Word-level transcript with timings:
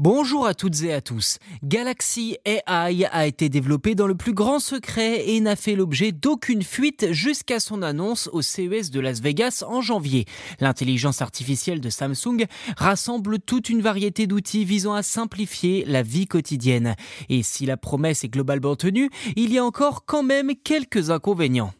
Bonjour 0.00 0.46
à 0.46 0.54
toutes 0.54 0.80
et 0.84 0.92
à 0.92 1.00
tous. 1.00 1.38
Galaxy 1.64 2.36
AI 2.44 3.04
a 3.10 3.26
été 3.26 3.48
développé 3.48 3.96
dans 3.96 4.06
le 4.06 4.14
plus 4.14 4.32
grand 4.32 4.60
secret 4.60 5.28
et 5.28 5.40
n'a 5.40 5.56
fait 5.56 5.74
l'objet 5.74 6.12
d'aucune 6.12 6.62
fuite 6.62 7.08
jusqu'à 7.10 7.58
son 7.58 7.82
annonce 7.82 8.30
au 8.32 8.40
CES 8.40 8.92
de 8.92 9.00
Las 9.00 9.20
Vegas 9.20 9.64
en 9.66 9.80
janvier. 9.80 10.26
L'intelligence 10.60 11.20
artificielle 11.20 11.80
de 11.80 11.90
Samsung 11.90 12.46
rassemble 12.76 13.40
toute 13.40 13.70
une 13.70 13.82
variété 13.82 14.28
d'outils 14.28 14.64
visant 14.64 14.94
à 14.94 15.02
simplifier 15.02 15.84
la 15.84 16.04
vie 16.04 16.28
quotidienne. 16.28 16.94
Et 17.28 17.42
si 17.42 17.66
la 17.66 17.76
promesse 17.76 18.22
est 18.22 18.28
globalement 18.28 18.76
tenue, 18.76 19.10
il 19.34 19.52
y 19.52 19.58
a 19.58 19.64
encore 19.64 20.04
quand 20.06 20.22
même 20.22 20.52
quelques 20.62 21.10
inconvénients. 21.10 21.72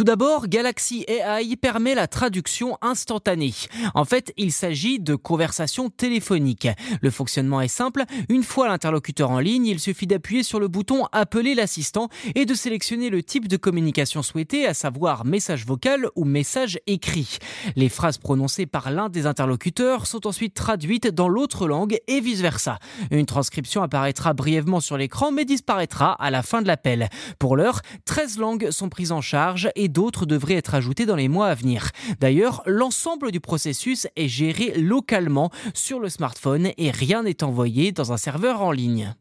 Tout 0.00 0.04
d'abord, 0.04 0.48
Galaxy 0.48 1.04
AI 1.08 1.56
permet 1.56 1.94
la 1.94 2.06
traduction 2.06 2.78
instantanée. 2.80 3.52
En 3.92 4.06
fait, 4.06 4.32
il 4.38 4.50
s'agit 4.50 4.98
de 4.98 5.14
conversations 5.14 5.90
téléphoniques. 5.90 6.68
Le 7.02 7.10
fonctionnement 7.10 7.60
est 7.60 7.68
simple. 7.68 8.04
Une 8.30 8.42
fois 8.42 8.68
l'interlocuteur 8.68 9.30
en 9.30 9.40
ligne, 9.40 9.66
il 9.66 9.78
suffit 9.78 10.06
d'appuyer 10.06 10.42
sur 10.42 10.58
le 10.58 10.68
bouton 10.68 11.04
Appeler 11.12 11.54
l'assistant 11.54 12.08
et 12.34 12.46
de 12.46 12.54
sélectionner 12.54 13.10
le 13.10 13.22
type 13.22 13.46
de 13.46 13.58
communication 13.58 14.22
souhaité, 14.22 14.64
à 14.64 14.72
savoir 14.72 15.26
message 15.26 15.66
vocal 15.66 16.08
ou 16.16 16.24
message 16.24 16.78
écrit. 16.86 17.36
Les 17.76 17.90
phrases 17.90 18.16
prononcées 18.16 18.64
par 18.64 18.90
l'un 18.90 19.10
des 19.10 19.26
interlocuteurs 19.26 20.06
sont 20.06 20.26
ensuite 20.26 20.54
traduites 20.54 21.08
dans 21.08 21.28
l'autre 21.28 21.68
langue 21.68 21.98
et 22.06 22.20
vice-versa. 22.20 22.78
Une 23.10 23.26
transcription 23.26 23.82
apparaîtra 23.82 24.32
brièvement 24.32 24.80
sur 24.80 24.96
l'écran 24.96 25.30
mais 25.30 25.44
disparaîtra 25.44 26.12
à 26.12 26.30
la 26.30 26.42
fin 26.42 26.62
de 26.62 26.68
l'appel. 26.68 27.10
Pour 27.38 27.54
l'heure, 27.54 27.82
13 28.06 28.38
langues 28.38 28.70
sont 28.70 28.88
prises 28.88 29.12
en 29.12 29.20
charge 29.20 29.68
et 29.76 29.89
d'autres 29.90 30.26
devraient 30.26 30.54
être 30.54 30.74
ajoutés 30.74 31.06
dans 31.06 31.16
les 31.16 31.28
mois 31.28 31.48
à 31.48 31.54
venir. 31.54 31.90
D'ailleurs, 32.20 32.62
l'ensemble 32.66 33.32
du 33.32 33.40
processus 33.40 34.06
est 34.16 34.28
géré 34.28 34.72
localement 34.76 35.50
sur 35.74 36.00
le 36.00 36.08
smartphone 36.08 36.70
et 36.78 36.90
rien 36.90 37.22
n'est 37.22 37.44
envoyé 37.44 37.92
dans 37.92 38.12
un 38.12 38.16
serveur 38.16 38.62
en 38.62 38.72
ligne. 38.72 39.14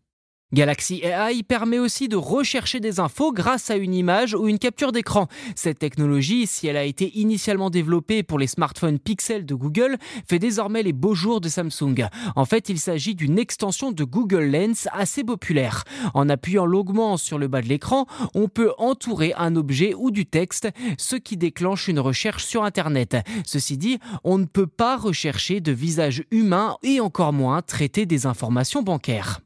Galaxy 0.52 1.02
AI 1.04 1.44
permet 1.44 1.78
aussi 1.78 2.08
de 2.08 2.16
rechercher 2.16 2.80
des 2.80 3.00
infos 3.00 3.32
grâce 3.32 3.70
à 3.70 3.76
une 3.76 3.94
image 3.94 4.34
ou 4.34 4.48
une 4.48 4.58
capture 4.58 4.92
d'écran. 4.92 5.28
Cette 5.56 5.78
technologie, 5.78 6.48
si 6.48 6.66
elle 6.66 6.78
a 6.78 6.86
été 6.86 7.16
initialement 7.20 7.70
développée 7.70 8.24
pour 8.24 8.40
les 8.40 8.48
smartphones 8.48 8.98
Pixel 8.98 9.46
de 9.46 9.54
Google, 9.54 9.98
fait 10.28 10.40
désormais 10.40 10.82
les 10.82 10.92
beaux 10.92 11.14
jours 11.14 11.40
de 11.40 11.50
Samsung. 11.50 12.08
En 12.36 12.46
fait, 12.46 12.68
il 12.68 12.80
s'agit 12.80 13.14
d'une 13.14 13.38
extension 13.38 13.92
de 13.92 14.04
Google 14.04 14.46
Lens 14.46 14.88
assez 14.92 15.24
populaire. 15.24 15.84
En 16.16 16.30
appuyant 16.30 16.66
longuement 16.66 17.18
sur 17.18 17.38
le 17.38 17.48
bas 17.48 17.62
de 17.62 17.68
l'écran, 17.68 18.08
on 18.34 18.48
peut 18.48 18.72
entourer 18.80 19.34
un 19.38 19.56
objet 19.56 19.94
ou 19.94 20.10
du 20.10 20.26
texte, 20.26 20.70
ce 20.98 21.16
qui 21.16 21.38
déclenche 21.38 21.88
une 21.88 22.00
recherche 22.00 22.44
sur 22.44 22.64
Internet. 22.64 23.18
Ceci 23.46 23.78
dit, 23.78 24.00
on 24.24 24.40
ne 24.40 24.46
peut 24.46 24.66
pas 24.66 24.98
rechercher 24.98 25.62
de 25.62 25.72
visage 25.72 26.24
humain 26.32 26.76
et 26.82 27.02
encore 27.02 27.34
moins 27.34 27.62
traiter 27.62 28.08
des 28.08 28.26
informations 28.26 28.82
bancaires. 28.82 29.42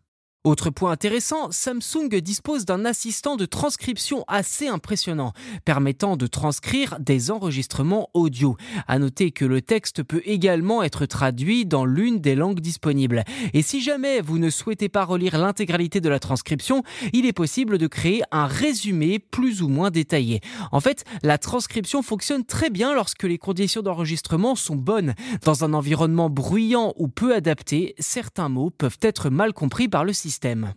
Autre 0.46 0.72
point 0.72 0.92
intéressant, 0.92 1.52
Samsung 1.52 2.10
dispose 2.22 2.66
d'un 2.66 2.84
assistant 2.84 3.38
de 3.38 3.46
transcription 3.46 4.26
assez 4.28 4.68
impressionnant, 4.68 5.32
permettant 5.64 6.18
de 6.18 6.28
transcrire 6.28 6.98
des 7.00 7.32
enregistrements 7.32 8.10
audio. 8.14 8.58
À 8.90 9.00
noter 9.00 9.32
que 9.32 9.46
le 9.46 9.62
texte 9.62 10.04
peut 10.04 10.22
également 10.26 10.84
être 10.84 11.06
traduit 11.06 11.66
dans 11.66 11.86
l'une 11.86 12.20
des 12.20 12.36
langues 12.36 12.60
disponibles. 12.60 13.24
Et 13.54 13.62
si 13.62 13.82
jamais 13.82 14.20
vous 14.20 14.38
ne 14.38 14.50
souhaitez 14.50 14.90
pas 14.90 15.06
relire 15.06 15.38
l'intégralité 15.38 16.02
de 16.02 16.10
la 16.10 16.20
transcription, 16.20 16.84
il 17.14 17.26
est 17.26 17.32
possible 17.32 17.78
de 17.78 17.88
créer 17.88 18.22
un 18.32 18.46
résumé 18.46 19.20
plus 19.20 19.62
ou 19.62 19.70
moins 19.70 19.92
détaillé. 19.92 20.42
En 20.74 20.82
fait, 20.82 21.06
la 21.22 21.38
transcription 21.38 22.02
fonctionne 22.02 22.44
très 22.44 22.70
bien 22.70 22.94
lorsque 22.94 23.24
les 23.24 23.38
conditions 23.38 23.82
d'enregistrement 23.82 24.56
sont 24.56 24.76
bonnes. 24.76 25.14
Dans 25.46 25.64
un 25.64 25.74
environnement 25.74 26.30
bruyant 26.30 26.94
ou 26.98 27.08
peu 27.08 27.34
adapté, 27.34 27.96
certains 27.98 28.50
mots 28.50 28.72
peuvent 28.72 29.00
être 29.02 29.30
mal 29.30 29.54
compris 29.54 29.88
par 29.88 30.04
le 30.04 30.12
système 30.12 30.33
système. 30.34 30.74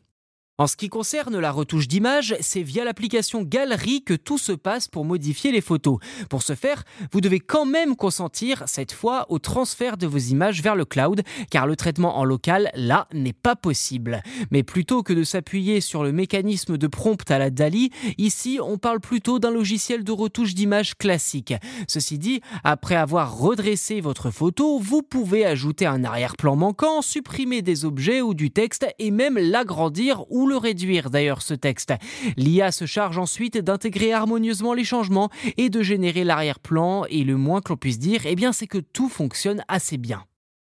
En 0.59 0.67
ce 0.67 0.77
qui 0.77 0.89
concerne 0.89 1.39
la 1.39 1.53
retouche 1.53 1.87
d'image, 1.87 2.35
c'est 2.41 2.63
via 2.63 2.83
l'application 2.83 3.43
Galerie 3.43 4.03
que 4.03 4.15
tout 4.15 4.39
se 4.39 4.53
passe 4.53 4.89
pour 4.89 5.05
modifier 5.05 5.53
les 5.53 5.61
photos. 5.61 5.99
Pour 6.31 6.43
ce 6.43 6.55
faire, 6.55 6.83
vous 7.13 7.21
devez 7.21 7.41
quand 7.41 7.67
même 7.67 7.95
consentir, 7.95 8.63
cette 8.65 8.93
fois, 8.93 9.27
au 9.29 9.39
transfert 9.39 9.99
de 9.99 10.07
vos 10.07 10.17
images 10.17 10.63
vers 10.63 10.75
le 10.75 10.87
cloud, 10.87 11.21
car 11.51 11.67
le 11.67 11.77
traitement 11.77 12.17
en 12.17 12.25
local, 12.25 12.71
là, 12.75 13.07
n'est 13.13 13.35
pas 13.35 13.55
possible. 13.55 14.23
Mais 14.51 14.63
plutôt 14.63 15.03
que 15.03 15.13
de 15.13 15.25
s'appuyer 15.25 15.83
sur 15.83 16.03
le 16.03 16.13
mécanisme 16.13 16.79
de 16.79 16.87
prompt 16.87 17.31
à 17.31 17.39
la 17.39 17.51
DALI, 17.51 17.91
ici, 18.17 18.59
on 18.63 18.79
parle 18.79 19.01
plutôt 19.01 19.39
d'un 19.39 19.51
logiciel 19.51 20.05
de 20.05 20.13
retouche 20.13 20.55
d'image 20.55 20.97
classique. 20.97 21.53
Ceci 21.87 22.19
dit, 22.19 22.41
après 22.65 22.97
avoir 22.97 23.37
redressé 23.37 24.01
votre 24.01 24.31
photo, 24.31 24.79
vous 24.79 25.03
pouvez 25.03 25.45
ajouter 25.45 25.85
un 25.85 26.03
arrière-plan 26.03 26.57
manquant, 26.57 27.03
supprimer 27.03 27.61
des 27.61 27.85
objets 27.85 28.23
ou 28.23 28.33
du 28.33 28.51
texte 28.51 28.87
et 28.99 29.11
même 29.11 29.37
l'agrandir 29.37 30.25
ou 30.31 30.46
le 30.47 30.57
réduire 30.57 31.11
d'ailleurs 31.11 31.43
ce 31.43 31.55
texte. 31.55 31.95
L'IA 32.37 32.73
se 32.73 32.87
charge 32.87 33.19
ensuite 33.19 33.59
d'intégrer 33.59 34.13
harmonieusement 34.13 34.75
les 34.75 34.85
changements 34.85 35.31
et 35.57 35.69
de 35.69 35.83
générer 35.83 36.25
l'arrière-plan 36.25 37.05
et 37.09 37.25
le 37.25 37.37
moins 37.37 37.61
que 37.61 37.71
l'on 37.71 37.77
puisse 37.77 37.99
dire, 37.99 38.23
eh 38.25 38.37
c'est 38.53 38.67
que 38.67 38.79
tout 38.79 39.09
fonctionne 39.09 39.65
assez 39.69 39.97
bien. 39.99 40.25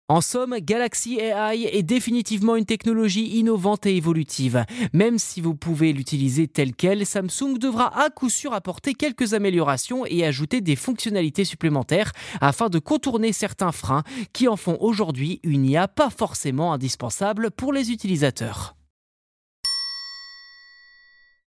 En 0.08 0.20
somme, 0.20 0.56
Galaxy 0.60 1.18
AI 1.18 1.64
est 1.64 1.82
définitivement 1.82 2.54
une 2.54 2.64
technologie 2.64 3.26
innovante 3.38 3.86
et 3.86 3.96
évolutive. 3.96 4.64
Même 4.92 5.18
si 5.18 5.40
vous 5.40 5.56
pouvez 5.56 5.92
l'utiliser 5.92 6.46
telle 6.46 6.76
qu'elle, 6.76 7.04
Samsung 7.04 7.58
devra 7.58 8.00
à 8.00 8.08
coup 8.10 8.30
sûr 8.30 8.52
apporter 8.52 8.94
quelques 8.94 9.34
améliorations 9.34 10.06
et 10.06 10.24
ajouter 10.24 10.60
des 10.60 10.76
fonctionnalités 10.76 11.44
supplémentaires 11.44 12.12
afin 12.40 12.68
de 12.68 12.78
contourner 12.78 13.32
certains 13.32 13.72
freins 13.72 14.04
qui 14.32 14.46
en 14.46 14.56
font 14.56 14.76
aujourd'hui 14.78 15.40
une 15.42 15.66
IA 15.66 15.88
pas 15.88 16.10
forcément 16.10 16.72
indispensable 16.72 17.50
pour 17.50 17.72
les 17.72 17.90
utilisateurs. 17.90 18.75